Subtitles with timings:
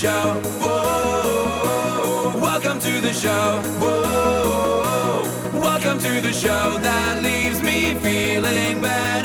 [0.00, 0.40] show.
[0.62, 3.60] Whoa, welcome to the show.
[3.78, 5.22] Whoa,
[5.52, 9.19] welcome to the show that leaves me feeling better,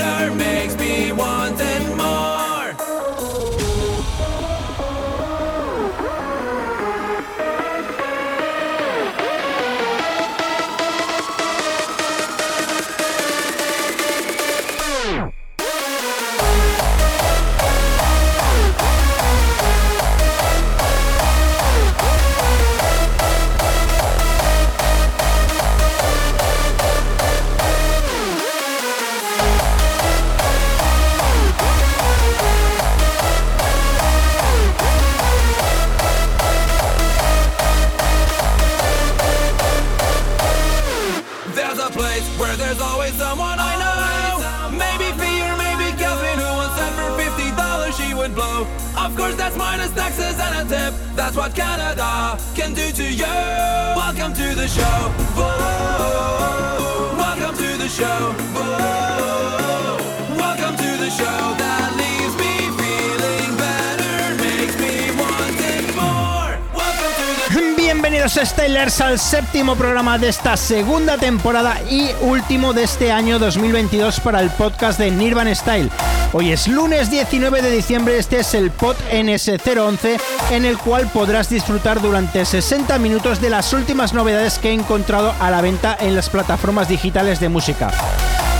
[68.26, 74.20] Bienvenidos Stylers al séptimo programa de esta segunda temporada y último de este año 2022
[74.20, 75.92] para el podcast de Nirvan Style.
[76.34, 81.50] Hoy es lunes 19 de diciembre, este es el pod NS011 en el cual podrás
[81.50, 86.16] disfrutar durante 60 minutos de las últimas novedades que he encontrado a la venta en
[86.16, 87.91] las plataformas digitales de música.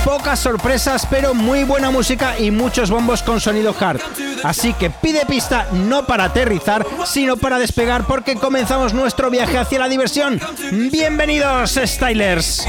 [0.06, 4.00] Pocas sorpresas, pero muy buena música y muchos bombos con sonido hard.
[4.44, 9.80] Así que pide pista no para aterrizar, sino para despegar porque comenzamos nuestro viaje hacia
[9.80, 10.40] la diversión.
[10.92, 12.68] Bienvenidos, Stylers.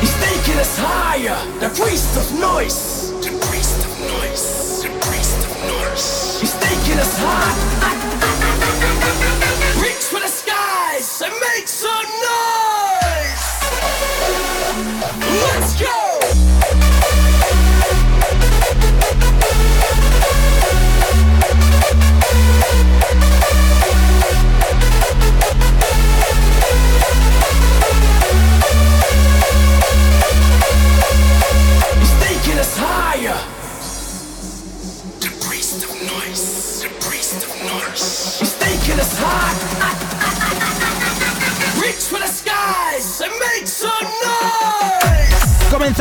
[0.00, 1.36] He's taking us higher.
[1.60, 3.10] the priest of noise.
[3.20, 4.82] The priest of noise.
[4.82, 6.40] The priest of noise.
[6.40, 8.23] He's taking us higher.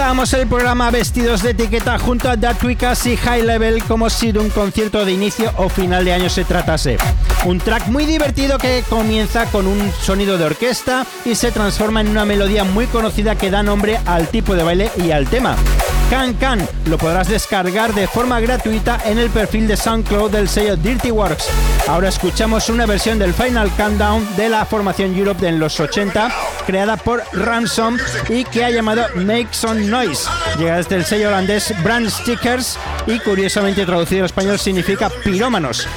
[0.04, 4.40] El programa vestidos de etiqueta junto a Dark Wickers y High Level como si de
[4.40, 6.98] un concierto de inicio o final de año se tratase.
[7.46, 12.10] Un track muy divertido que comienza con un sonido de orquesta y se transforma en
[12.10, 15.56] una melodía muy conocida que da nombre al tipo de baile y al tema.
[16.10, 20.76] Can Can lo podrás descargar de forma gratuita en el perfil de SoundCloud del sello
[20.76, 21.48] Dirty Works.
[21.88, 26.32] Ahora escuchamos una versión del Final Countdown de la formación Europe en los 80,
[26.66, 27.98] creada por Ransom
[28.30, 30.30] y que ha llamado Make Some Noise.
[30.58, 35.88] Llega desde el sello holandés Brand Stickers y curiosamente traducido al español significa pirómanos.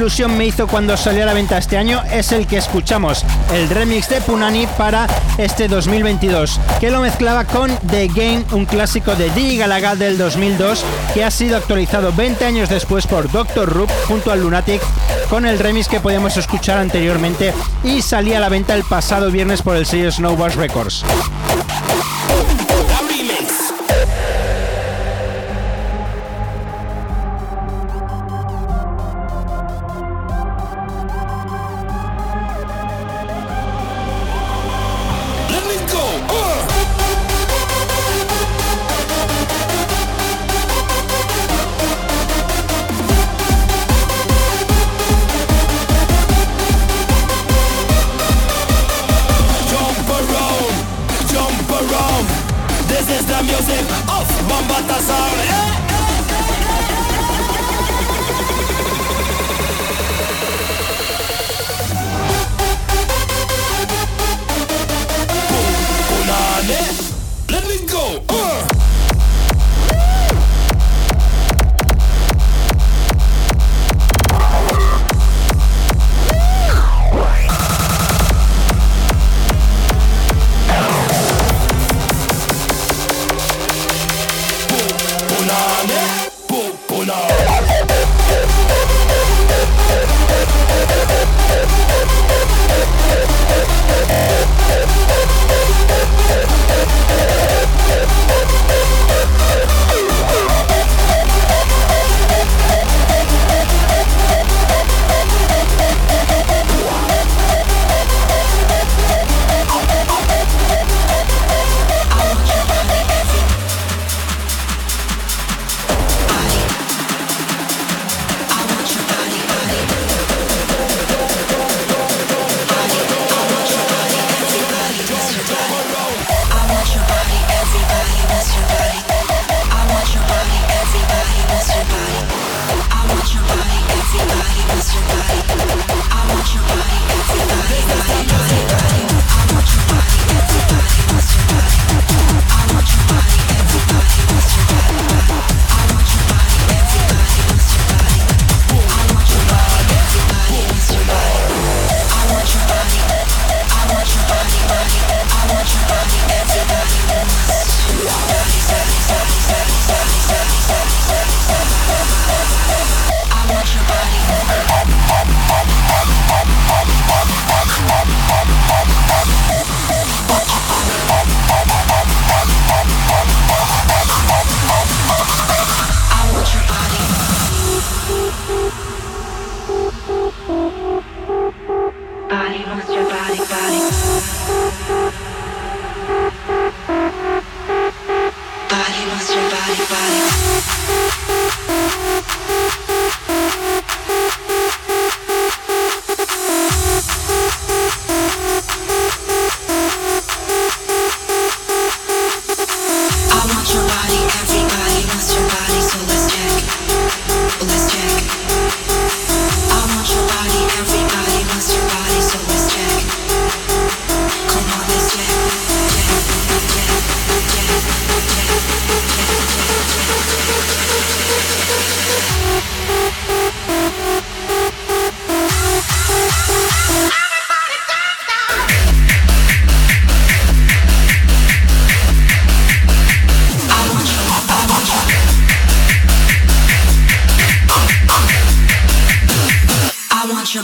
[0.00, 3.68] Ilusión me hizo cuando salió a la venta este año es el que escuchamos, el
[3.68, 9.28] remix de Punani para este 2022, que lo mezclaba con The Game, un clásico de
[9.32, 13.68] Digi Galaga del 2002, que ha sido actualizado 20 años después por Dr.
[13.68, 14.80] Rup junto al Lunatic,
[15.28, 17.52] con el remix que podíamos escuchar anteriormente
[17.84, 21.04] y salía a la venta el pasado viernes por el sello Snowbash Records.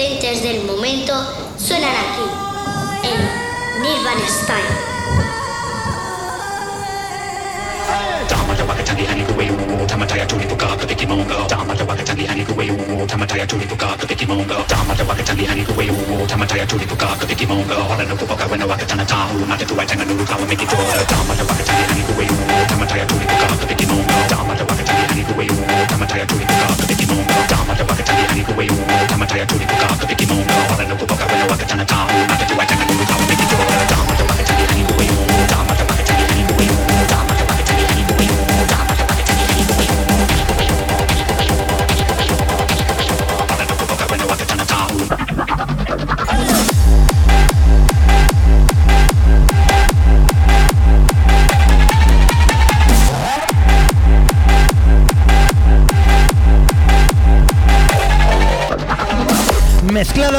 [0.00, 1.12] potentes del momento
[1.58, 4.90] suenan aquí, en Nirvana Style.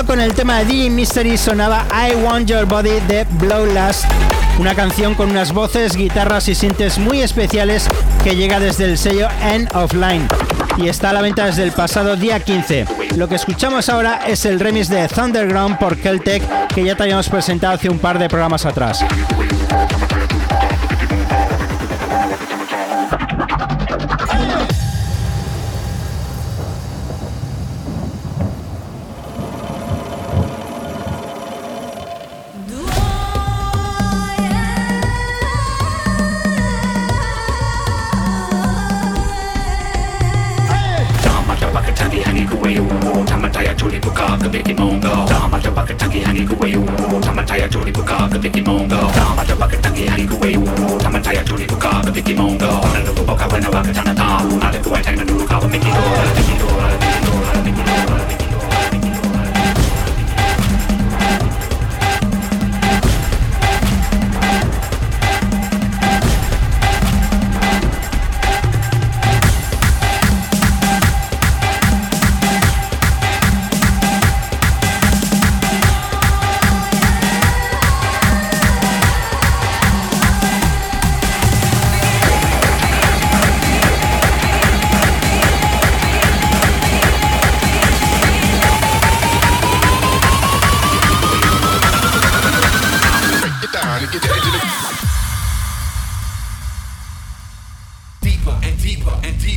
[0.07, 4.05] Con el tema de DJ Mystery sonaba I Want Your Body de Blowlast,
[4.59, 7.87] una canción con unas voces, guitarras y sintes muy especiales
[8.23, 10.27] que llega desde el sello End of Line
[10.77, 12.85] y está a la venta desde el pasado día 15.
[13.15, 17.29] Lo que escuchamos ahora es el remix de Thunderground por Keltec que ya te habíamos
[17.29, 19.05] presentado hace un par de programas atrás.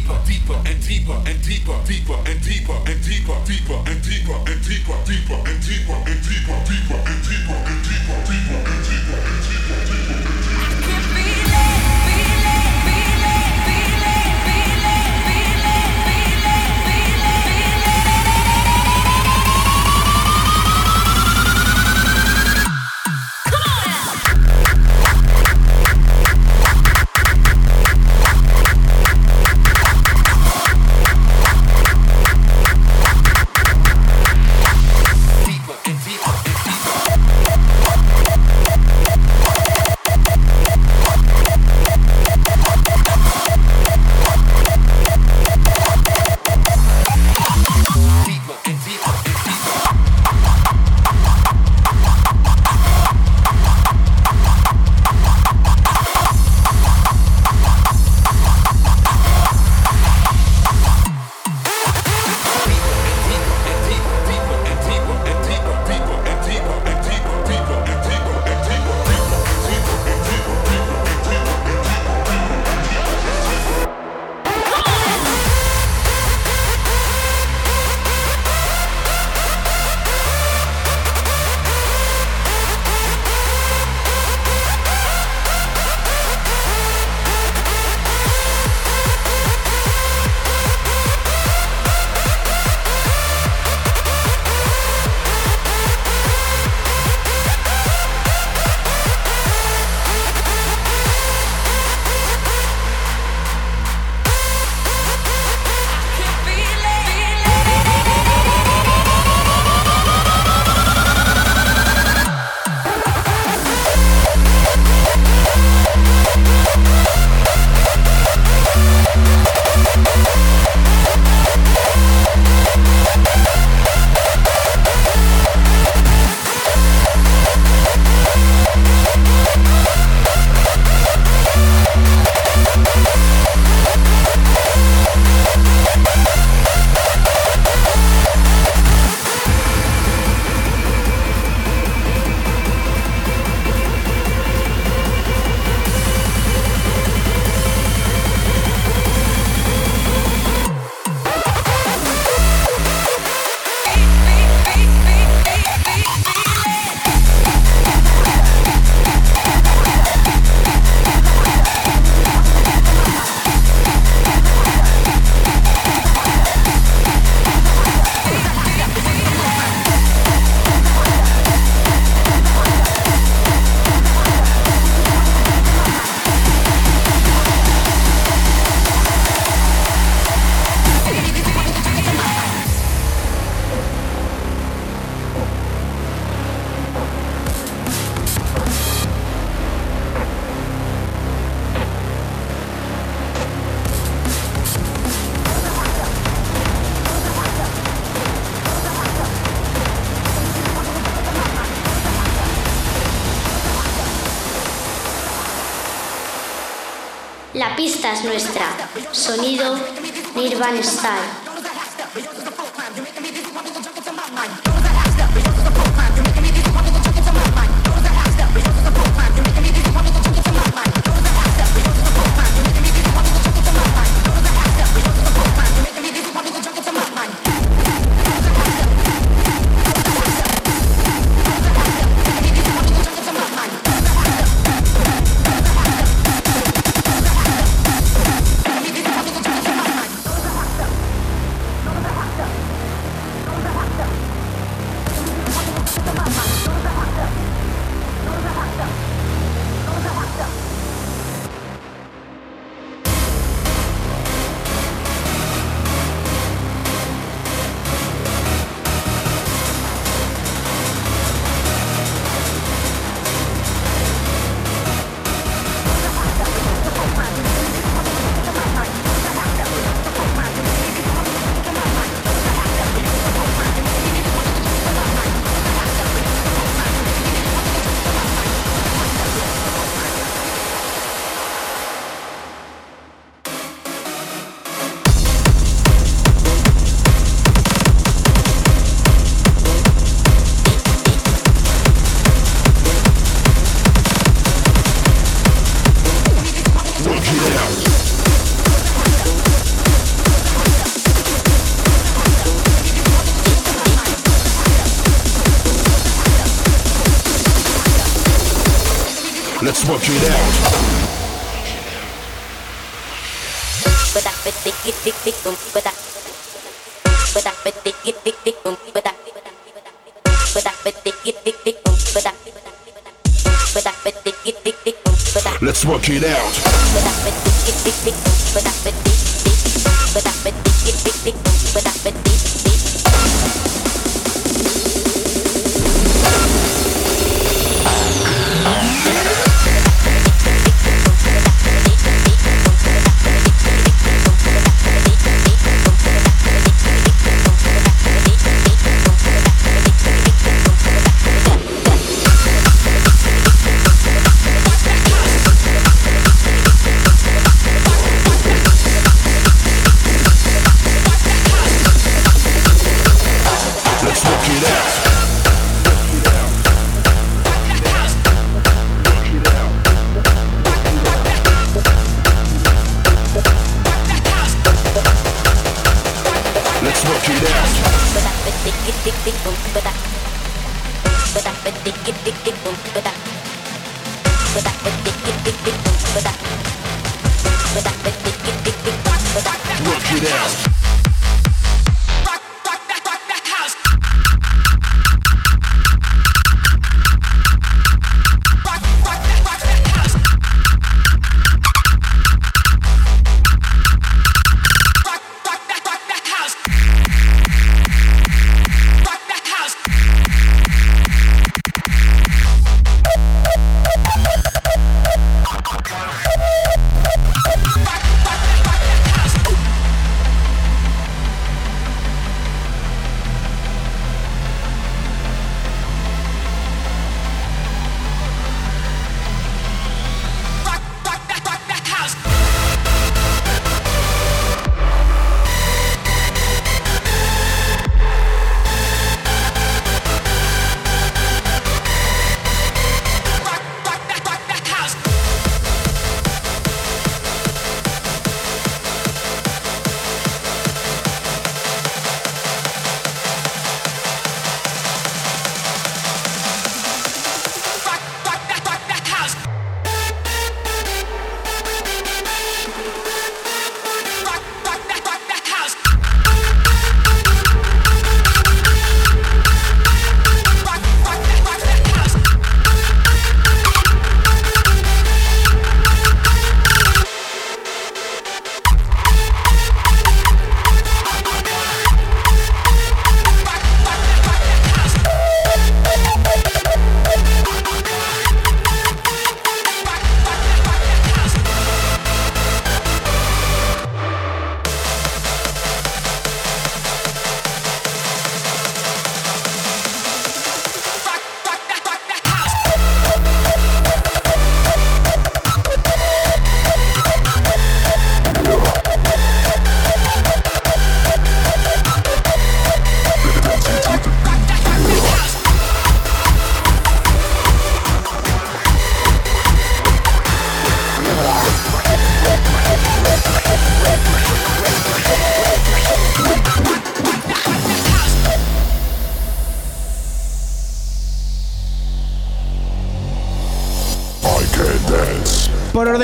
[0.04, 4.60] deeper, deeper and deeper and deeper, deeper and deeper and deeper, deeper and deeper and
[4.64, 8.73] deeper, deeper and deeper and deeper, deeper and deeper and deeper, deeper.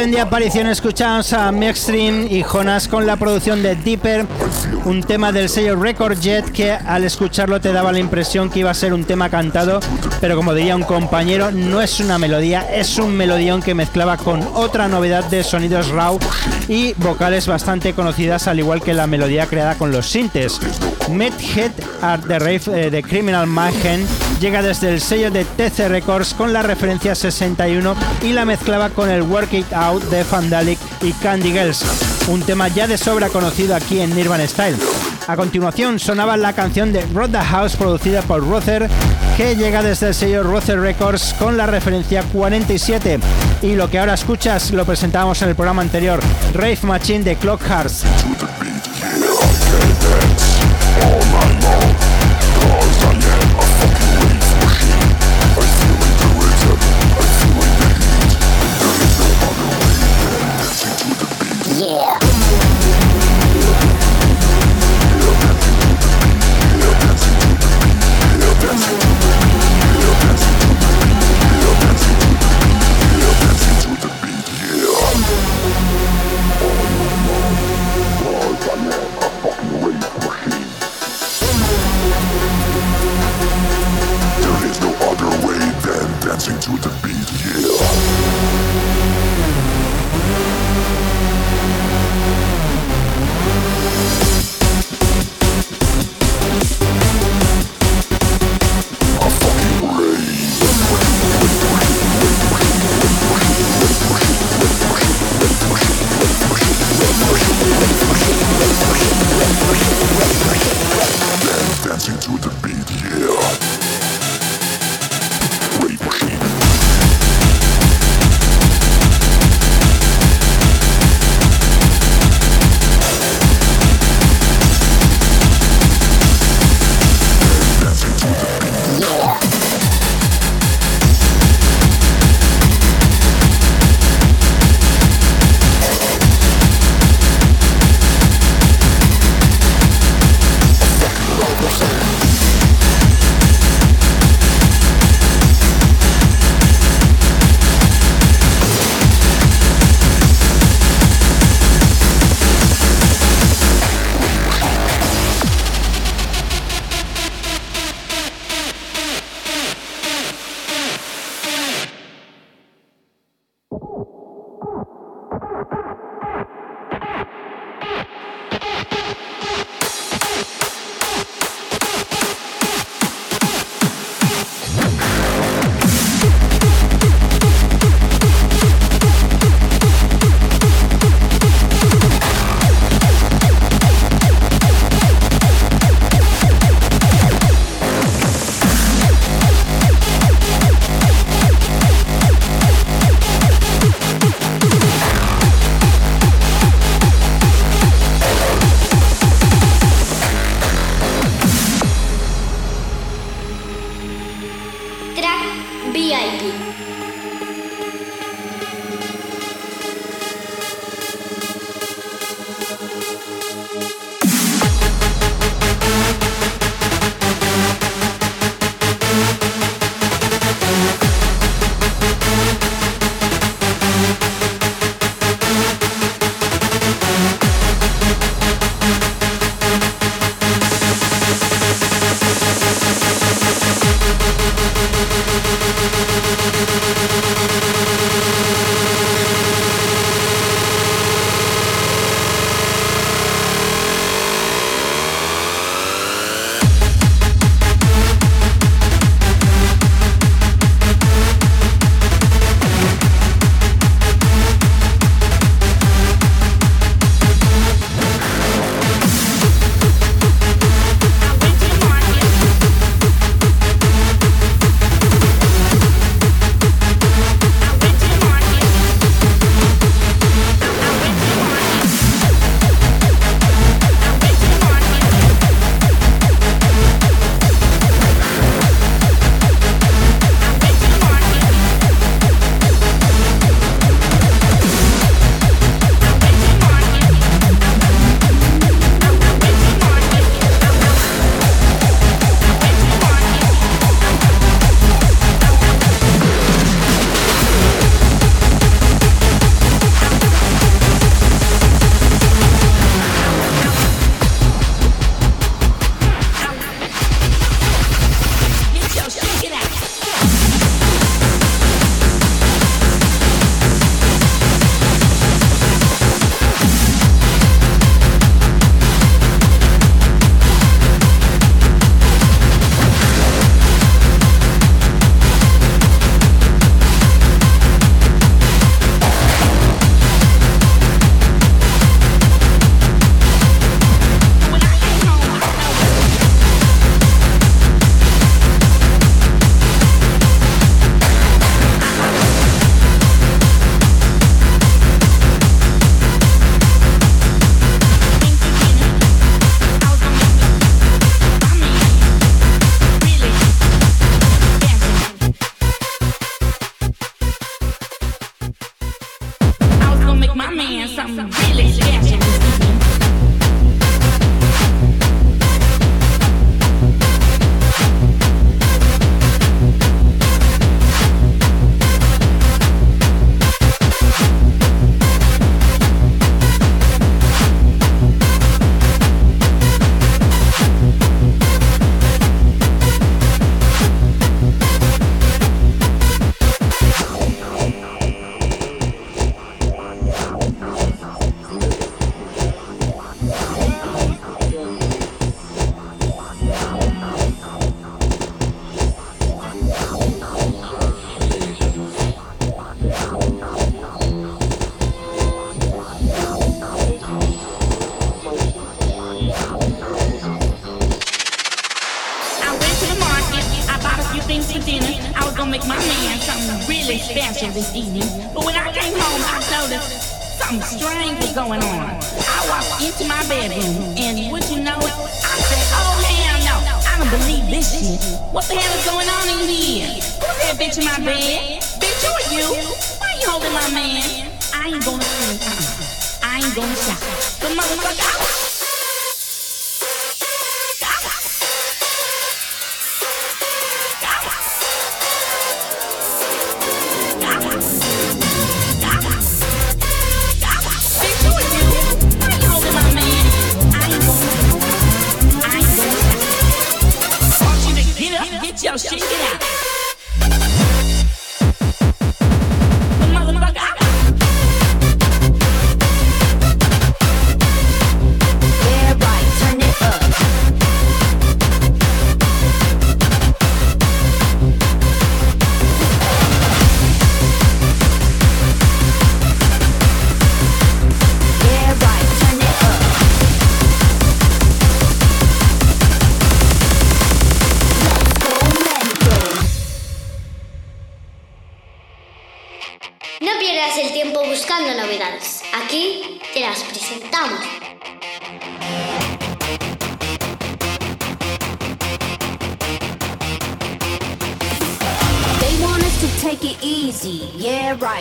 [0.00, 4.24] Orden de aparición escuchamos a Maxstream y Jonas con la producción de Deeper,
[4.86, 8.70] un tema del sello Record Jet que al escucharlo te daba la impresión que iba
[8.70, 9.80] a ser un tema cantado,
[10.18, 14.40] pero como diría un compañero, no es una melodía, es un melodión que mezclaba con
[14.54, 16.18] otra novedad de sonidos raw
[16.66, 20.60] y vocales bastante conocidas, al igual que la melodía creada con los sintes.
[21.10, 24.06] Medhead Art the Rave eh, de Criminal Mayhem
[24.40, 29.10] llega desde el sello de TC Records con la referencia 61 y la mezclaba con
[29.10, 31.84] el Work It Out de Vandalic y Candy Girls,
[32.28, 34.76] un tema ya de sobra conocido aquí en Nirvana Style.
[35.26, 38.88] A continuación sonaba la canción de Rod the House producida por Rother,
[39.36, 43.20] que llega desde el sello Rother Records con la referencia 47.
[43.62, 46.20] Y lo que ahora escuchas lo presentábamos en el programa anterior,
[46.54, 48.04] Rave Machine de Clock Hearts.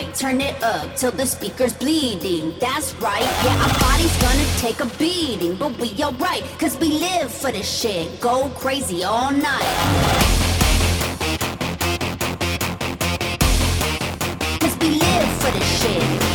[0.00, 2.54] right, turn it up till the speaker's bleeding.
[2.58, 7.32] That's right, yeah, our body's gonna take a beating, but we alright, cause we live
[7.32, 8.20] for this shit.
[8.20, 9.60] Go crazy all night.
[14.60, 16.29] Cause we live for this shit.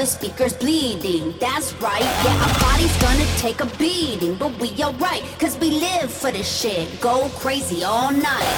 [0.00, 1.34] the speaker's bleeding.
[1.38, 4.34] That's right, yeah, our body's gonna take a beating.
[4.36, 6.88] But we alright, cause we live for this shit.
[7.02, 8.50] Go crazy all night.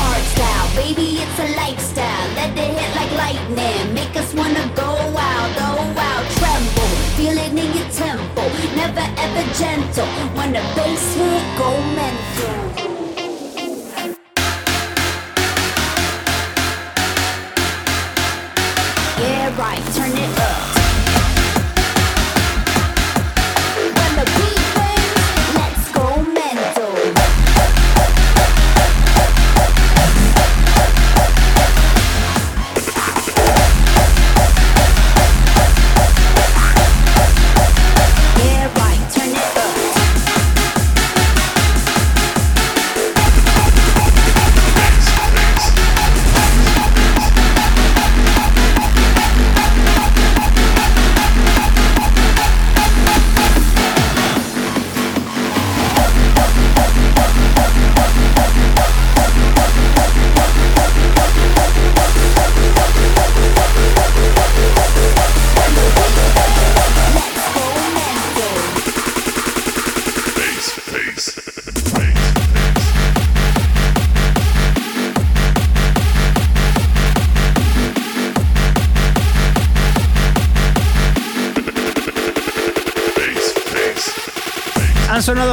[0.00, 2.28] Hard style, baby, it's a lifestyle.
[2.36, 3.92] Let it hit like lightning.
[3.92, 4.90] Make us wanna go
[5.30, 6.92] out, go out, tremble.
[7.18, 8.48] Feel it in your temple.
[8.74, 10.08] Never ever gentle.
[10.32, 12.85] When the bass hit, go mental.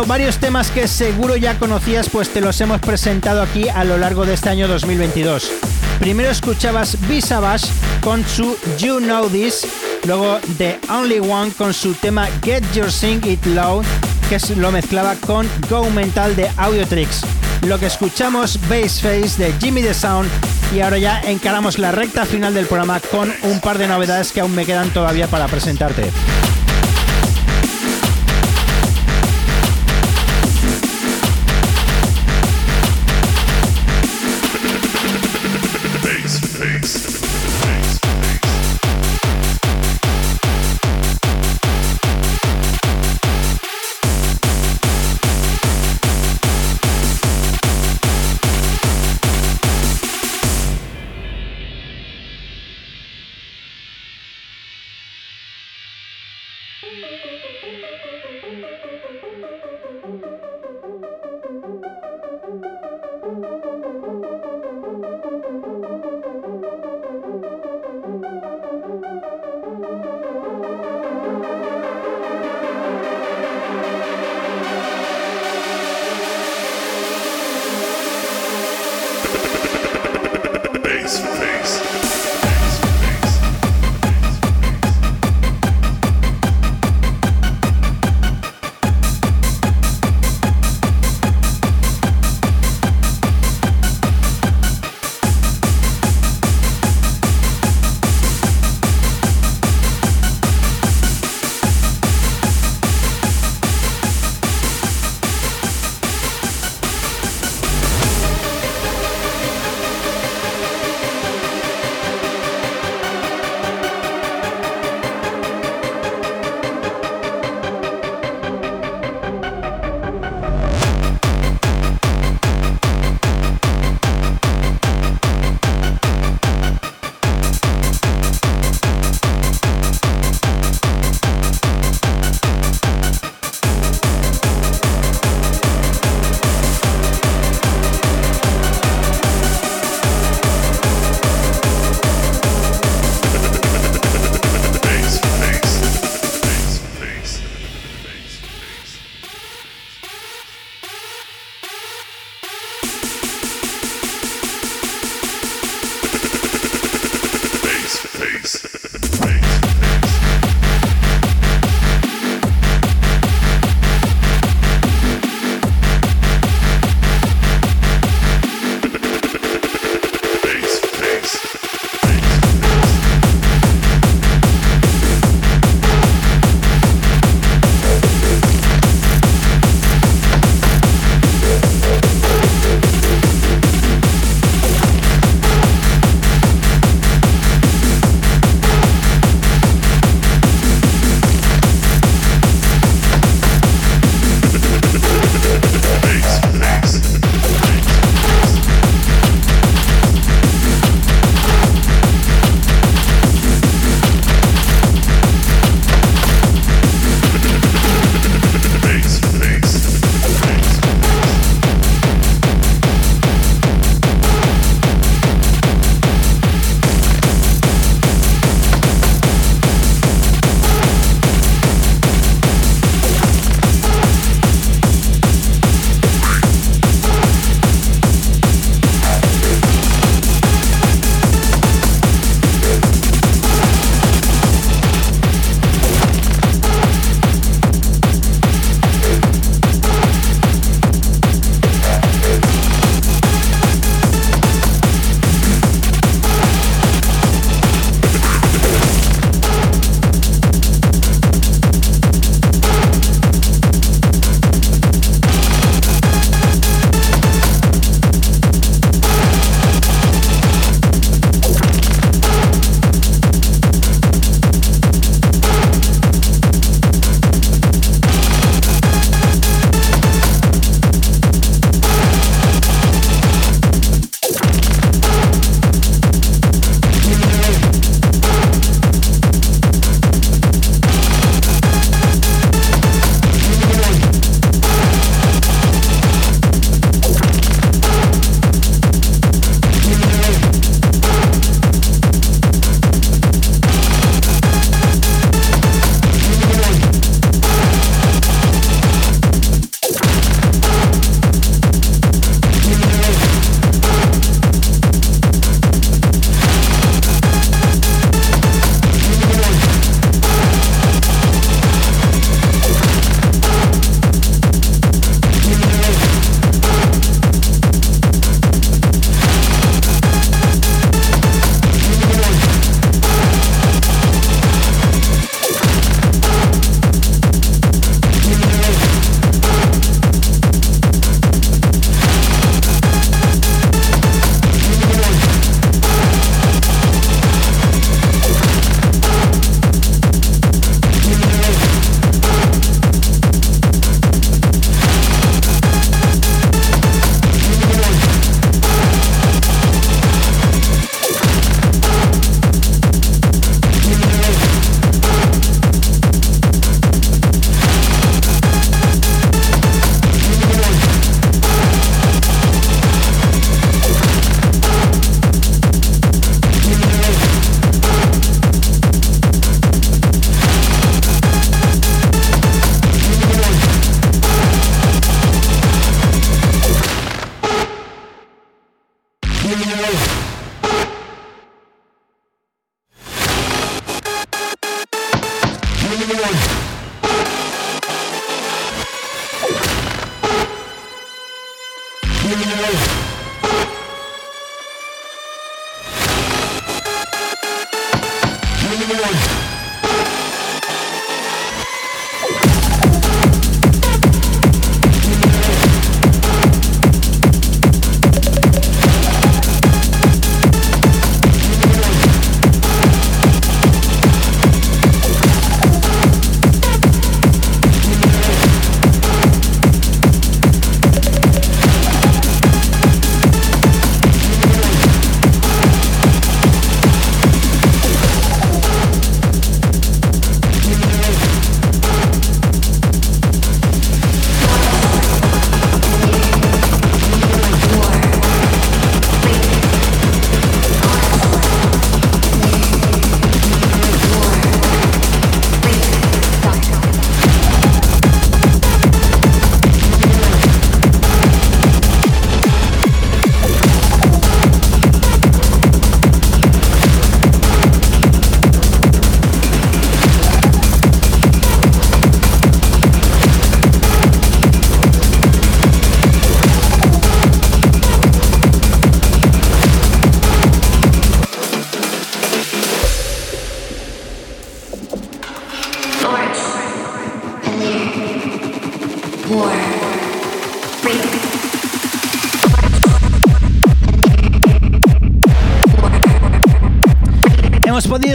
[0.01, 4.25] Varios temas que seguro ya conocías, pues te los hemos presentado aquí a lo largo
[4.25, 5.51] de este año 2022.
[5.99, 7.65] Primero escuchabas Visabash
[8.01, 9.65] con su You Know This,
[10.05, 13.85] luego The Only One con su tema Get Your Sing It Loud,
[14.29, 17.21] que lo mezclaba con Go Mental de Audiotrix.
[17.61, 20.29] Lo que escuchamos Bass Face de Jimmy the Sound
[20.75, 24.41] y ahora ya encaramos la recta final del programa con un par de novedades que
[24.41, 26.11] aún me quedan todavía para presentarte.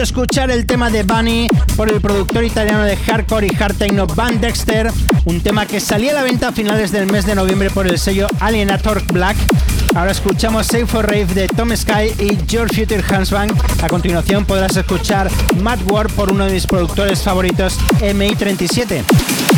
[0.01, 4.39] Escuchar el tema de Bunny por el productor italiano de hardcore y hard techno Van
[4.39, 4.89] Dexter,
[5.25, 7.99] un tema que salía a la venta a finales del mes de noviembre por el
[7.99, 9.35] sello Alienator Black.
[9.95, 13.51] Ahora escuchamos Save for Rave de Tom Sky y Your Future Hansbang.
[13.81, 15.29] A continuación podrás escuchar
[15.61, 19.48] Mad War por uno de mis productores favoritos, MI37.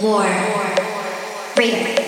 [0.00, 0.26] War.
[1.58, 2.05] Raider.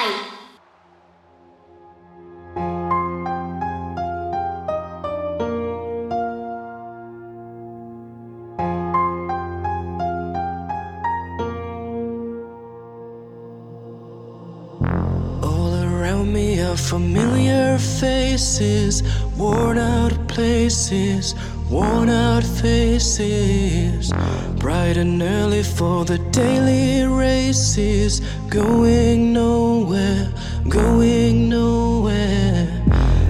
[0.00, 0.30] Bye.
[16.90, 19.02] familiar faces,
[19.38, 21.34] worn out places,
[28.48, 30.32] going nowhere,
[30.68, 32.68] going nowhere.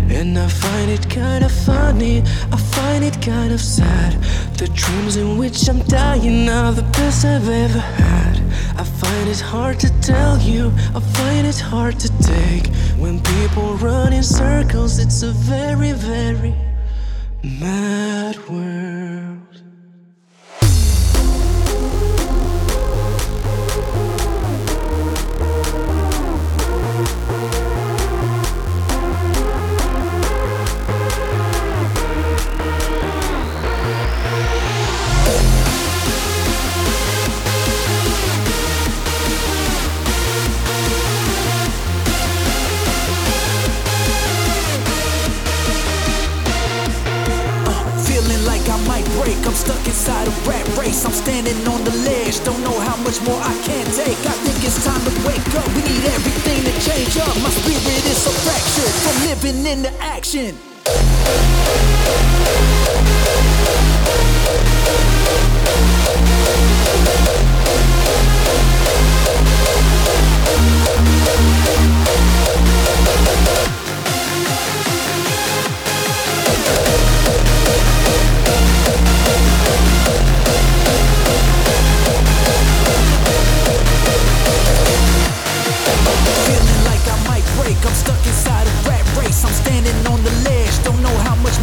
[0.09, 4.15] And I find it kind of funny, I find it kind of sad.
[4.55, 8.39] The dreams in which I'm dying are the best I've ever had.
[8.79, 12.67] I find it hard to tell you, I find it hard to take.
[12.99, 16.55] When people run in circles, it's a very, very
[17.43, 19.50] mad world.
[49.61, 51.05] Stuck inside a rat race.
[51.05, 52.43] I'm standing on the ledge.
[52.45, 54.17] Don't know how much more I can take.
[54.25, 55.69] I think it's time to wake up.
[55.77, 57.35] We need everything to change up.
[57.45, 60.57] My spirit is so fractured from living in the action.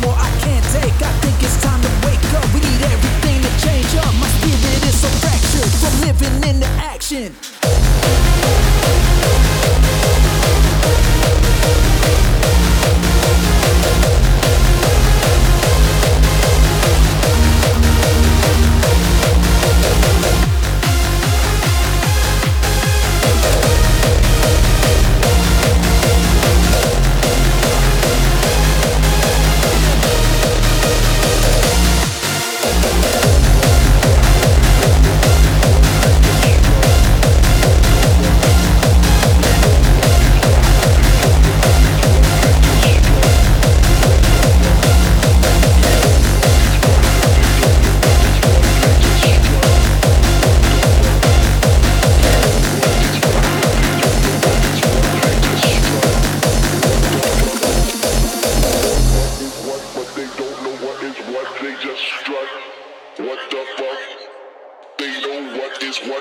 [0.08, 0.94] Know more I can't take.
[1.02, 2.46] I think it's time to wake up.
[2.54, 4.14] We need everything to change up.
[4.16, 7.47] My spirit is so fractured from living into action.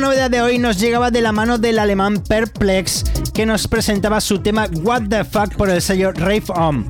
[0.00, 4.40] Novedad de hoy nos llegaba de la mano del alemán Perplex, que nos presentaba su
[4.40, 6.86] tema What the Fuck por el sello Rave On.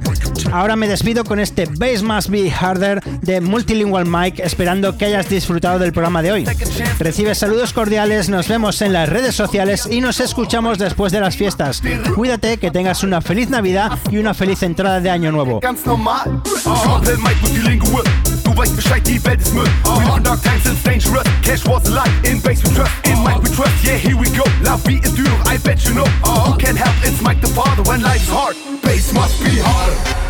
[0.52, 5.28] Ahora me despido con este Bass Must Be Harder de Multilingual Mike, esperando que hayas
[5.28, 6.46] disfrutado del programa de hoy.
[6.98, 11.36] Recibe saludos cordiales, nos vemos en las redes sociales y nos escuchamos después de las
[11.36, 11.82] fiestas.
[12.14, 15.60] Cuídate, que tengas una feliz Navidad y una feliz entrada de Año Nuevo.
[26.22, 26.94] Who can help?
[27.04, 28.56] It's Mike the Father when life's hard.
[28.82, 30.29] Bass must be harder.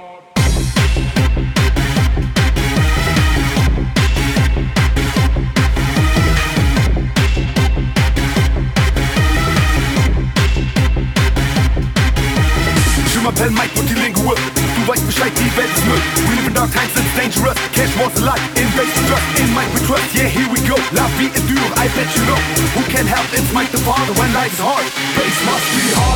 [23.83, 24.85] father when life's hard.
[25.17, 26.10] bass must be hard.